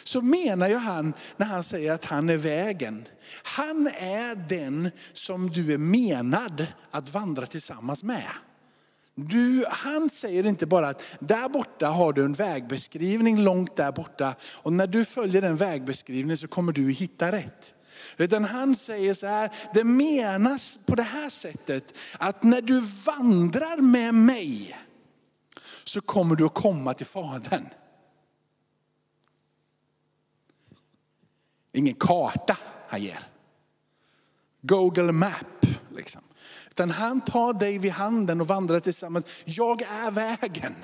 Så 0.03 0.21
menar 0.21 0.67
ju 0.67 0.75
han 0.75 1.13
när 1.37 1.45
han 1.45 1.63
säger 1.63 1.91
att 1.91 2.05
han 2.05 2.29
är 2.29 2.37
vägen. 2.37 3.07
Han 3.43 3.87
är 3.87 4.49
den 4.49 4.91
som 5.13 5.49
du 5.49 5.73
är 5.73 5.77
menad 5.77 6.67
att 6.91 7.13
vandra 7.13 7.45
tillsammans 7.45 8.03
med. 8.03 8.31
Du, 9.15 9.65
han 9.69 10.09
säger 10.09 10.47
inte 10.47 10.67
bara 10.67 10.87
att 10.87 11.15
där 11.19 11.49
borta 11.49 11.87
har 11.87 12.13
du 12.13 12.25
en 12.25 12.33
vägbeskrivning 12.33 13.43
långt 13.43 13.75
där 13.75 13.91
borta 13.91 14.35
och 14.57 14.73
när 14.73 14.87
du 14.87 15.05
följer 15.05 15.41
den 15.41 15.57
vägbeskrivningen 15.57 16.37
så 16.37 16.47
kommer 16.47 16.73
du 16.73 16.91
hitta 16.91 17.31
rätt. 17.31 17.75
Utan 18.17 18.43
han 18.43 18.75
säger 18.75 19.13
så 19.13 19.27
här, 19.27 19.51
det 19.73 19.83
menas 19.83 20.79
på 20.85 20.95
det 20.95 21.03
här 21.03 21.29
sättet 21.29 21.97
att 22.19 22.43
när 22.43 22.61
du 22.61 22.79
vandrar 22.79 23.81
med 23.81 24.13
mig 24.13 24.77
så 25.83 26.01
kommer 26.01 26.35
du 26.35 26.45
att 26.45 26.53
komma 26.53 26.93
till 26.93 27.05
Fadern. 27.05 27.65
Ingen 31.71 31.95
karta 31.95 32.57
han 32.89 33.03
ger. 33.03 33.27
Google 34.61 35.11
Map 35.11 35.65
liksom. 35.95 36.21
Utan 36.71 36.89
han 36.89 37.21
tar 37.21 37.53
dig 37.53 37.77
vid 37.77 37.91
handen 37.91 38.41
och 38.41 38.47
vandrar 38.47 38.79
tillsammans. 38.79 39.43
Jag 39.45 39.81
är 39.81 40.11
vägen. 40.11 40.75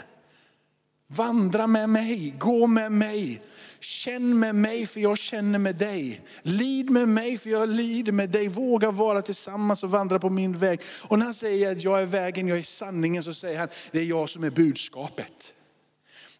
Vandra 1.09 1.67
med 1.67 1.89
mig, 1.89 2.35
gå 2.39 2.67
med 2.67 2.91
mig. 2.91 3.41
Känn 3.79 4.39
med 4.39 4.55
mig 4.55 4.85
för 4.85 4.99
jag 4.99 5.17
känner 5.17 5.59
med 5.59 5.75
dig. 5.75 6.21
Lid 6.41 6.89
med 6.89 7.09
mig 7.09 7.37
för 7.37 7.49
jag 7.49 7.69
lider 7.69 8.11
med 8.11 8.29
dig. 8.29 8.47
Våga 8.47 8.91
vara 8.91 9.21
tillsammans 9.21 9.83
och 9.83 9.91
vandra 9.91 10.19
på 10.19 10.29
min 10.29 10.57
väg. 10.57 10.81
Och 11.07 11.19
när 11.19 11.25
han 11.25 11.33
säger 11.33 11.71
att 11.71 11.83
jag 11.83 12.01
är 12.01 12.05
vägen, 12.05 12.47
jag 12.47 12.57
är 12.57 12.63
sanningen, 12.63 13.23
så 13.23 13.33
säger 13.33 13.59
han, 13.59 13.67
det 13.91 13.99
är 13.99 14.05
jag 14.05 14.29
som 14.29 14.43
är 14.43 14.49
budskapet. 14.49 15.53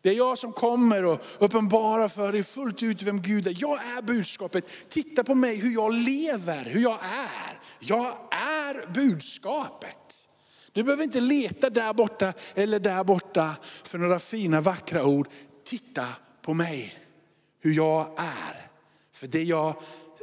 Det 0.02 0.10
är 0.10 0.14
jag 0.14 0.38
som 0.38 0.54
kommer 0.54 1.06
och 1.06 1.22
uppenbarar 1.40 2.10
för 2.10 2.32
dig 2.32 2.44
fullt 2.44 2.84
ut 2.84 3.02
vem 3.02 3.22
Gud 3.22 3.48
är. 3.48 3.56
Jag 3.58 3.98
är 3.98 4.02
budskapet. 4.02 4.90
Titta 4.90 5.24
på 5.24 5.36
mig 5.36 5.56
hur 5.56 5.74
jag 5.74 5.94
lever, 5.94 6.66
hur 6.66 6.82
jag 6.82 7.00
är. 7.04 7.60
Jag 7.80 8.18
är 8.32 8.94
budskapet. 8.94 10.30
Du 10.72 10.84
behöver 10.84 11.04
inte 11.04 11.22
leta 11.22 11.70
där 11.70 11.94
borta 11.94 12.34
eller 12.56 12.80
där 12.80 13.04
borta 13.04 13.56
för 13.62 13.98
några 13.98 14.20
fina 14.20 14.62
vackra 14.62 15.06
ord. 15.06 15.28
Titta 15.64 16.08
på 16.42 16.54
mig, 16.54 17.00
hur 17.60 17.74
jag 17.74 18.14
är. 18.18 18.70
För 19.12 19.28
det 19.28 19.44
jag 19.44 19.76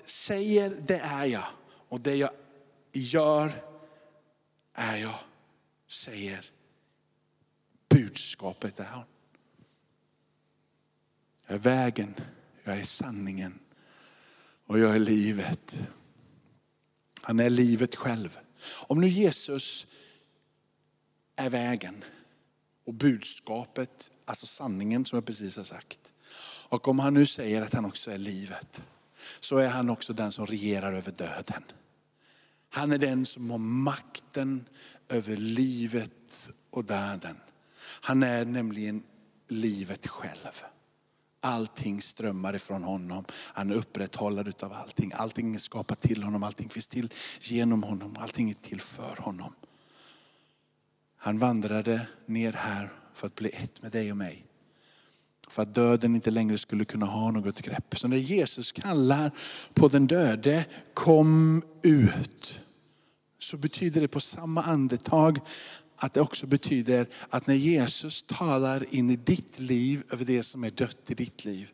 säger, 0.04 0.76
det 0.86 0.98
är 0.98 1.24
jag. 1.24 1.44
Och 1.88 2.00
det 2.00 2.16
jag 2.16 2.30
gör 2.92 3.52
är 4.74 4.96
jag, 4.96 5.18
säger 5.88 6.50
budskapet 7.88 8.80
är 8.80 8.84
han. 8.84 9.04
Jag 11.46 11.54
är 11.54 11.58
vägen, 11.58 12.14
jag 12.64 12.78
är 12.78 12.84
sanningen 12.84 13.58
och 14.66 14.78
jag 14.78 14.94
är 14.94 14.98
livet. 14.98 15.88
Han 17.22 17.40
är 17.40 17.50
livet 17.50 17.96
själv. 17.96 18.38
Om 18.86 19.00
nu 19.00 19.08
Jesus 19.08 19.86
är 21.36 21.50
vägen 21.50 22.04
och 22.86 22.94
budskapet, 22.94 24.10
alltså 24.24 24.46
sanningen 24.46 25.06
som 25.06 25.16
jag 25.16 25.26
precis 25.26 25.56
har 25.56 25.64
sagt. 25.64 26.12
Och 26.68 26.88
om 26.88 26.98
han 26.98 27.14
nu 27.14 27.26
säger 27.26 27.62
att 27.62 27.74
han 27.74 27.84
också 27.84 28.10
är 28.10 28.18
livet, 28.18 28.82
så 29.40 29.56
är 29.56 29.68
han 29.68 29.90
också 29.90 30.12
den 30.12 30.32
som 30.32 30.46
regerar 30.46 30.92
över 30.92 31.12
döden. 31.12 31.62
Han 32.68 32.92
är 32.92 32.98
den 32.98 33.26
som 33.26 33.50
har 33.50 33.58
makten 33.58 34.66
över 35.08 35.36
livet 35.36 36.50
och 36.70 36.84
döden. 36.84 37.36
Han 38.00 38.22
är 38.22 38.44
nämligen 38.44 39.02
livet 39.48 40.06
själv. 40.06 40.62
Allting 41.44 42.00
strömmar 42.00 42.56
ifrån 42.56 42.82
honom. 42.82 43.24
Han 43.32 43.70
är 43.70 43.74
upprätthållare 43.74 44.52
av 44.62 44.72
allting. 44.72 45.12
Allting 45.14 45.54
är 45.54 45.58
skapat 45.58 46.00
till 46.00 46.22
honom, 46.22 46.42
allting 46.42 46.68
finns 46.68 46.88
till 46.88 47.12
genom 47.40 47.82
honom, 47.82 48.16
allting 48.20 48.50
är 48.50 48.54
till 48.54 48.80
för 48.80 49.16
honom. 49.18 49.54
Han 51.16 51.38
vandrade 51.38 52.06
ner 52.26 52.52
här 52.52 52.92
för 53.14 53.26
att 53.26 53.34
bli 53.34 53.50
ett 53.50 53.82
med 53.82 53.92
dig 53.92 54.10
och 54.10 54.16
mig. 54.16 54.46
För 55.48 55.62
att 55.62 55.74
döden 55.74 56.14
inte 56.14 56.30
längre 56.30 56.58
skulle 56.58 56.84
kunna 56.84 57.06
ha 57.06 57.30
något 57.30 57.60
grepp. 57.60 57.98
Så 57.98 58.08
när 58.08 58.16
Jesus 58.16 58.72
kallar 58.72 59.30
på 59.74 59.88
den 59.88 60.06
döde, 60.06 60.64
kom 60.94 61.62
ut. 61.82 62.60
Så 63.38 63.56
betyder 63.56 64.00
det 64.00 64.08
på 64.08 64.20
samma 64.20 64.62
andetag 64.62 65.40
att 66.04 66.12
det 66.12 66.20
också 66.20 66.46
betyder 66.46 67.08
att 67.28 67.46
när 67.46 67.54
Jesus 67.54 68.22
talar 68.22 68.94
in 68.94 69.10
i 69.10 69.16
ditt 69.16 69.60
liv 69.60 70.02
över 70.10 70.24
det 70.24 70.42
som 70.42 70.64
är 70.64 70.70
dött 70.70 71.10
i 71.10 71.14
ditt 71.14 71.44
liv, 71.44 71.70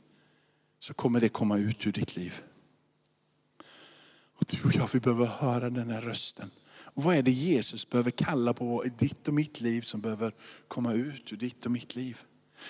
så 0.79 0.95
kommer 0.95 1.21
det 1.21 1.29
komma 1.29 1.59
ut 1.59 1.87
ur 1.87 1.93
ditt 1.93 2.17
liv. 2.17 2.43
Och 4.35 4.45
du 4.49 4.63
och 4.65 4.75
jag, 4.75 4.89
vi 4.93 5.01
behöver 5.01 5.27
höra 5.27 5.71
den 5.71 5.91
här 5.91 6.01
rösten. 6.01 6.51
Och 6.85 7.03
vad 7.03 7.17
är 7.17 7.23
det 7.23 7.31
Jesus 7.31 7.91
behöver 7.91 8.11
kalla 8.11 8.55
på 8.55 8.87
i 8.87 8.89
ditt 8.99 9.29
och 9.29 9.35
mitt 9.35 9.61
liv 9.61 9.81
som 9.81 10.01
behöver 10.01 10.35
komma 10.69 10.93
ut 10.93 11.33
ur 11.33 11.37
ditt 11.37 11.67
och 11.67 11.73
mitt 11.73 11.97
liv? 11.97 12.19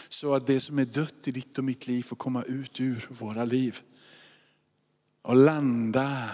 Så 0.09 0.35
att 0.35 0.47
det 0.47 0.61
som 0.61 0.79
är 0.79 0.85
dött 0.85 1.29
i 1.29 1.33
ditt 1.33 1.59
och 1.59 1.65
mitt 1.65 1.87
liv 1.87 2.03
får 2.03 2.17
komma 2.17 2.43
ut 2.43 2.81
ur 2.81 3.09
våra 3.11 3.45
liv. 3.45 3.79
Och 5.23 5.37
landa 5.37 6.31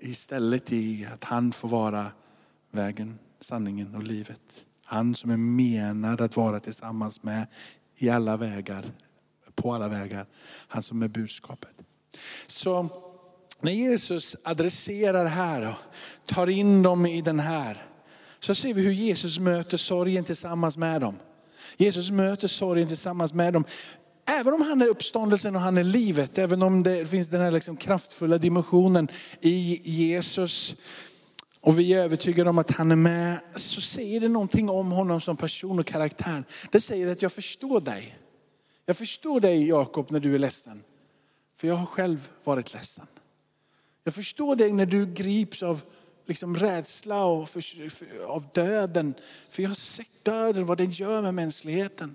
istället 0.00 0.72
i 0.72 1.06
att 1.06 1.24
han 1.24 1.52
får 1.52 1.68
vara 1.68 2.12
vägen, 2.70 3.18
sanningen 3.40 3.94
och 3.94 4.02
livet. 4.02 4.64
Han 4.84 5.14
som 5.14 5.30
är 5.30 5.36
menad 5.36 6.20
att 6.20 6.36
vara 6.36 6.60
tillsammans 6.60 7.22
med 7.22 7.46
i 7.96 8.08
alla 8.08 8.36
vägar, 8.36 8.84
på 9.54 9.74
alla 9.74 9.88
vägar. 9.88 10.26
Han 10.68 10.82
som 10.82 11.02
är 11.02 11.08
budskapet. 11.08 11.74
Så 12.46 12.88
när 13.60 13.72
Jesus 13.72 14.36
adresserar 14.44 15.26
här 15.26 15.68
och 15.68 15.74
tar 16.26 16.46
in 16.46 16.82
dem 16.82 17.06
i 17.06 17.20
den 17.20 17.40
här, 17.40 17.86
så 18.40 18.54
ser 18.54 18.74
vi 18.74 18.82
hur 18.82 18.92
Jesus 18.92 19.38
möter 19.38 19.76
sorgen 19.76 20.24
tillsammans 20.24 20.76
med 20.76 21.00
dem. 21.00 21.16
Jesus 21.76 22.10
möter 22.10 22.48
sorgen 22.48 22.88
tillsammans 22.88 23.34
med 23.34 23.52
dem. 23.52 23.64
Även 24.26 24.54
om 24.54 24.62
han 24.62 24.82
är 24.82 24.86
uppståndelsen 24.86 25.56
och 25.56 25.62
han 25.62 25.78
är 25.78 25.84
livet, 25.84 26.38
även 26.38 26.62
om 26.62 26.82
det 26.82 27.06
finns 27.06 27.28
den 27.28 27.40
här 27.40 27.50
liksom 27.50 27.76
kraftfulla 27.76 28.38
dimensionen 28.38 29.08
i 29.40 29.80
Jesus, 29.90 30.76
och 31.68 31.78
vi 31.78 31.94
är 31.94 31.98
övertygade 31.98 32.50
om 32.50 32.58
att 32.58 32.70
han 32.70 32.90
är 32.90 32.96
med, 32.96 33.40
så 33.54 33.80
säger 33.80 34.20
det 34.20 34.28
någonting 34.28 34.70
om 34.70 34.90
honom 34.90 35.20
som 35.20 35.36
person 35.36 35.78
och 35.78 35.86
karaktär. 35.86 36.44
Det 36.70 36.80
säger 36.80 37.12
att 37.12 37.22
jag 37.22 37.32
förstår 37.32 37.80
dig. 37.80 38.18
Jag 38.86 38.96
förstår 38.96 39.40
dig 39.40 39.68
Jakob 39.68 40.10
när 40.10 40.20
du 40.20 40.34
är 40.34 40.38
ledsen. 40.38 40.82
För 41.56 41.68
jag 41.68 41.74
har 41.74 41.86
själv 41.86 42.28
varit 42.44 42.74
ledsen. 42.74 43.06
Jag 44.04 44.14
förstår 44.14 44.56
dig 44.56 44.72
när 44.72 44.86
du 44.86 45.06
grips 45.06 45.62
av 45.62 45.82
liksom 46.26 46.56
rädsla 46.56 47.24
och 47.24 47.48
för, 47.48 47.90
för, 47.90 48.24
av 48.26 48.46
döden. 48.54 49.14
För 49.50 49.62
jag 49.62 49.70
har 49.70 49.74
sett 49.74 50.24
döden, 50.24 50.66
vad 50.66 50.78
den 50.78 50.90
gör 50.90 51.22
med 51.22 51.34
mänskligheten. 51.34 52.14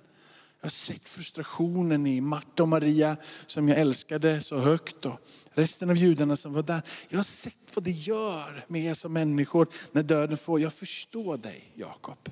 Jag 0.63 0.65
har 0.65 0.71
sett 0.71 1.09
frustrationen 1.09 2.07
i 2.07 2.21
Marta 2.21 2.63
och 2.63 2.69
Maria 2.69 3.17
som 3.45 3.69
jag 3.69 3.79
älskade 3.79 4.41
så 4.41 4.57
högt 4.57 5.05
och 5.05 5.19
resten 5.53 5.89
av 5.89 5.97
judarna 5.97 6.35
som 6.35 6.53
var 6.53 6.63
där. 6.63 6.81
Jag 7.09 7.19
har 7.19 7.23
sett 7.23 7.75
vad 7.75 7.83
det 7.83 7.91
gör 7.91 8.65
med 8.67 8.83
er 8.83 8.93
som 8.93 9.13
människor 9.13 9.67
när 9.91 10.03
döden 10.03 10.37
får. 10.37 10.59
Jag 10.59 10.73
förstår 10.73 11.37
dig 11.37 11.71
Jakob. 11.73 12.29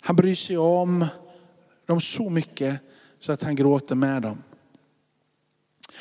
Han 0.00 0.16
bryr 0.16 0.34
sig 0.34 0.58
om 0.58 1.06
dem 1.86 2.00
så 2.00 2.30
mycket 2.30 2.80
så 3.18 3.32
att 3.32 3.42
han 3.42 3.54
gråter 3.56 3.94
med 3.94 4.22
dem. 4.22 4.42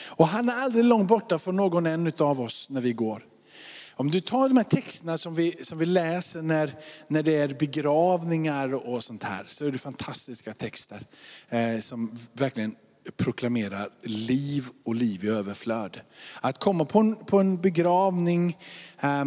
Och 0.06 0.28
han 0.28 0.50
är 0.50 0.54
aldrig 0.54 0.86
långt 0.86 1.08
borta 1.08 1.40
från 1.40 1.56
någon 1.56 1.86
en 1.86 2.12
av 2.20 2.42
oss 2.42 2.70
när 2.70 2.82
vi 2.82 2.94
går. 2.94 3.26
Om 4.00 4.12
du 4.12 4.22
tar 4.22 4.48
de 4.48 4.58
här 4.58 4.63
texterna 4.63 5.18
som 5.18 5.36
vi, 5.36 5.66
som 5.66 5.77
vi 5.77 5.86
läser 5.86 6.42
när, 6.42 6.80
när 7.08 7.24
det 7.24 7.36
är 7.36 7.48
begravningar 7.48 8.88
och 8.88 9.04
sånt 9.04 9.24
här, 9.24 9.46
så 9.48 9.66
är 9.66 9.72
det 9.72 9.77
fantastiska 9.77 10.54
texter 10.54 11.01
eh, 11.50 11.80
som 11.80 12.16
verkligen 12.34 12.75
proklamerar 13.18 13.89
liv 14.04 14.68
och 14.86 14.96
liv 14.96 15.25
i 15.25 15.27
överflöd. 15.27 16.01
Att 16.42 16.60
komma 16.60 16.86
på 16.86 17.00
en, 17.00 17.16
på 17.16 17.39
en 17.39 17.62
begravning 17.62 18.58
eh, 19.00 19.25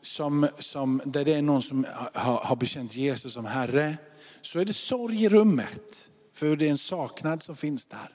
som, 0.00 0.48
som, 0.58 1.00
där 1.04 1.24
det 1.24 1.34
är 1.34 1.42
någon 1.42 1.62
som 1.62 1.86
har, 2.12 2.36
har 2.36 2.56
bekänt 2.56 2.94
Jesus 2.94 3.32
som 3.32 3.44
Herre, 3.44 3.96
så 4.42 4.58
är 4.58 4.64
det 4.64 4.72
sorg 4.72 5.24
i 5.24 5.28
rummet. 5.28 6.10
För 6.34 6.56
det 6.56 6.66
är 6.66 6.70
en 6.70 6.78
saknad 6.78 7.42
som 7.42 7.56
finns 7.56 7.86
där. 7.86 8.08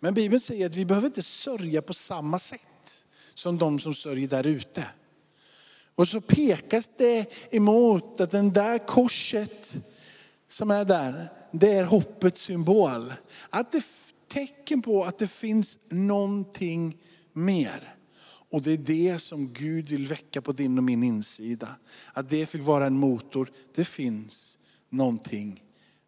Men 0.00 0.14
Bibeln 0.14 0.40
säger 0.40 0.66
att 0.66 0.76
vi 0.76 0.84
behöver 0.84 1.06
inte 1.06 1.22
sörja 1.22 1.82
på 1.82 1.94
samma 1.94 2.38
sätt 2.38 3.04
som 3.34 3.58
de 3.58 3.78
som 3.78 3.94
sörjer 3.94 4.28
där 4.28 4.46
ute. 4.46 4.86
Och 5.96 6.08
så 6.08 6.20
pekas 6.20 6.90
det 6.96 7.26
emot 7.50 8.20
att 8.20 8.30
den 8.30 8.52
där 8.52 8.86
korset 8.86 9.76
som 10.48 10.70
är 10.70 10.84
där, 10.84 11.32
det 11.52 11.72
är 11.72 11.84
hoppets 11.84 12.40
symbol. 12.40 13.12
Att 13.50 13.72
det 13.72 13.78
är 13.78 13.84
tecken 14.28 14.82
på 14.82 15.04
att 15.04 15.18
det 15.18 15.30
finns 15.30 15.78
någonting 15.88 16.96
mer. 17.32 17.94
Och 18.50 18.62
det 18.62 18.72
är 18.72 18.76
det 18.76 19.18
som 19.18 19.52
Gud 19.52 19.90
vill 19.90 20.06
väcka 20.06 20.42
på 20.42 20.52
din 20.52 20.78
och 20.78 20.84
min 20.84 21.02
insida. 21.02 21.68
Att 22.12 22.28
det 22.28 22.46
fick 22.46 22.62
vara 22.62 22.86
en 22.86 22.98
motor. 22.98 23.50
Det 23.74 23.84
finns 23.84 24.58
någonting 24.90 25.62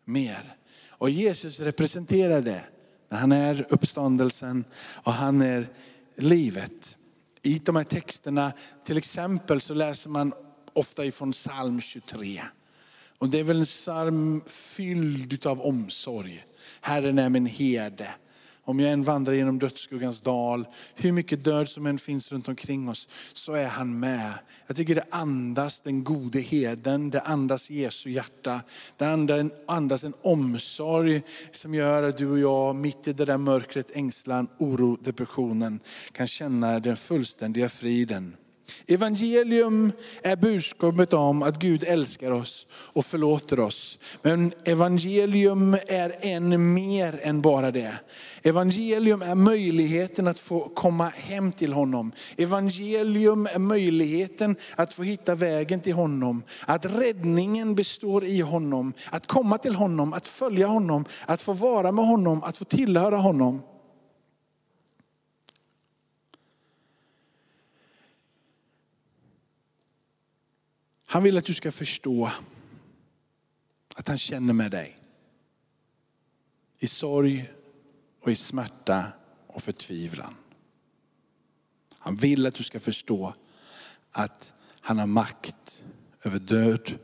mer. 0.05 0.57
Och 0.91 1.11
Jesus 1.11 1.61
representerar 1.61 2.41
det. 2.41 2.65
Han 3.11 3.33
är 3.33 3.67
uppståndelsen 3.71 4.65
och 5.03 5.13
han 5.13 5.43
är 5.43 5.69
livet. 6.17 6.98
I 7.49 7.61
de 7.65 7.77
här 7.77 7.85
texterna, 7.85 8.53
till 8.85 8.97
exempel 8.97 9.61
så 9.61 9.75
läser 9.75 10.11
man 10.11 10.33
ofta 10.73 11.05
ifrån 11.05 11.33
psalm 11.33 11.81
23. 11.81 12.43
Och 13.19 13.29
det 13.29 13.39
är 13.39 13.45
väl 13.45 13.59
en 13.59 13.65
psalm 13.65 14.43
fylld 14.47 15.47
av 15.47 15.61
omsorg. 15.61 16.45
Herren 16.81 17.19
är 17.19 17.29
min 17.29 17.47
herde. 17.47 18.09
Om 18.69 18.81
jag 18.81 18.93
än 18.93 19.03
vandrar 19.03 19.33
genom 19.33 19.59
dödsskuggans 19.59 20.21
dal, 20.21 20.67
hur 20.95 21.13
mycket 21.13 21.45
död 21.45 21.69
som 21.69 21.87
än 21.87 21.99
finns 21.99 22.33
runt 22.33 22.49
omkring 22.49 22.89
oss, 22.89 23.09
så 23.33 23.53
är 23.53 23.67
han 23.67 24.01
med. 24.01 24.33
Jag 24.67 24.77
tycker 24.77 24.95
det 24.95 25.05
andas 25.11 25.81
den 25.81 26.05
gode 26.05 26.41
heden, 26.41 27.11
det 27.11 27.21
andas 27.21 27.71
Jesu 27.71 28.11
hjärta. 28.11 28.61
Det 28.97 29.51
andas 29.67 30.05
en 30.05 30.15
omsorg 30.23 31.23
som 31.51 31.75
gör 31.75 32.03
att 32.03 32.17
du 32.17 32.31
och 32.31 32.39
jag, 32.39 32.77
mitt 32.77 33.09
i 33.09 33.13
det 33.13 33.25
där 33.25 33.39
mörkret, 33.39 33.97
ängslan, 33.97 34.49
oro, 34.59 34.99
depressionen, 35.03 35.81
kan 36.13 36.27
känna 36.27 36.81
den 36.81 36.97
fullständiga 36.97 37.69
friden. 37.69 38.37
Evangelium 38.87 39.93
är 40.23 40.37
budskapet 40.37 41.13
om 41.15 41.43
att 41.43 41.59
Gud 41.59 41.85
älskar 41.85 42.31
oss 42.31 42.67
och 42.73 43.05
förlåter 43.05 43.61
oss. 43.61 43.99
Men 44.23 44.53
evangelium 44.65 45.77
är 45.87 46.17
än 46.21 46.75
mer 46.75 47.21
än 47.23 47.41
bara 47.41 47.71
det. 47.71 47.93
Evangelium 48.43 49.23
är 49.23 49.35
möjligheten 49.35 50.29
att 50.29 50.39
få 50.39 50.69
komma 50.69 51.09
hem 51.09 51.53
till 51.53 51.73
honom. 51.73 52.13
Evangelium 52.37 53.47
är 53.47 53.59
möjligheten 53.59 54.57
att 54.77 54.95
få 54.95 55.03
hitta 55.03 55.35
vägen 55.35 55.81
till 55.81 55.95
honom. 55.95 56.43
Att 56.67 56.85
räddningen 56.85 57.75
består 57.75 58.25
i 58.25 58.41
honom. 58.41 58.93
Att 59.11 59.27
komma 59.27 59.59
till 59.59 59.75
honom, 59.75 60.13
att 60.13 60.29
följa 60.29 60.67
honom, 60.67 61.05
att 61.27 61.43
få 61.43 61.53
vara 61.53 61.93
med 61.93 62.07
honom, 62.07 62.43
att 62.43 62.57
få 62.57 62.65
tillhöra 62.65 63.17
honom. 63.17 63.63
Han 71.11 71.23
vill 71.23 71.39
att 71.39 71.45
du 71.45 71.55
ska 71.55 71.73
förstå 71.73 72.31
att 73.97 74.09
han 74.09 74.19
känner 74.19 74.53
med 74.53 74.71
dig. 74.71 74.99
I 76.79 76.87
sorg 76.87 77.51
och 78.21 78.31
i 78.31 78.35
smärta 78.35 79.13
och 79.47 79.63
förtvivlan. 79.63 80.35
Han 81.99 82.17
vill 82.17 82.47
att 82.47 82.55
du 82.55 82.65
ska 82.65 82.81
förstå 82.81 83.35
att 84.13 84.55
han 84.81 84.99
har 84.99 85.07
makt 85.07 85.85
över 86.23 86.39
död 86.39 86.99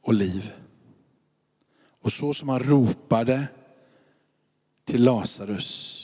och 0.00 0.14
liv. 0.14 0.52
Och 2.00 2.12
så 2.12 2.34
som 2.34 2.48
han 2.48 2.60
ropade 2.60 3.48
till 4.84 5.04
Lazarus, 5.04 5.96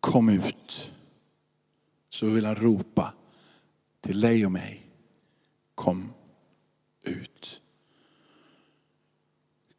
kom 0.00 0.28
ut. 0.28 0.92
Så 2.10 2.26
vill 2.26 2.46
han 2.46 2.56
ropa 2.56 3.14
till 4.00 4.20
dig 4.20 4.46
och 4.46 4.52
mig 4.52 4.85
kom 5.86 6.12
ut. 7.04 7.62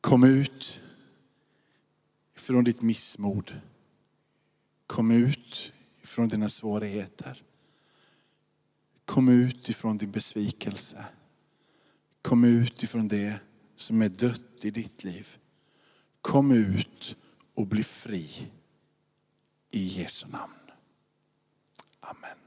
Kom 0.01 0.23
ut 0.23 0.81
från 2.35 2.63
ditt 2.63 2.81
missmod. 2.81 3.61
Kom 4.85 5.11
ut 5.11 5.73
från 6.03 6.27
dina 6.27 6.49
svårigheter. 6.49 7.43
Kom 9.05 9.29
ut 9.29 9.69
ifrån 9.69 9.97
din 9.97 10.11
besvikelse. 10.11 11.05
Kom 12.21 12.43
ut 12.43 12.83
ifrån 12.83 13.07
det 13.07 13.39
som 13.75 14.01
är 14.01 14.09
dött 14.09 14.65
i 14.65 14.71
ditt 14.71 15.03
liv. 15.03 15.37
Kom 16.21 16.51
ut 16.51 17.15
och 17.53 17.67
bli 17.67 17.83
fri. 17.83 18.51
I 19.71 19.83
Jesu 19.83 20.27
namn. 20.27 20.71
Amen. 21.99 22.46